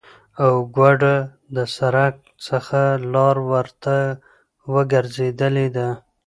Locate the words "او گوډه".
0.43-1.15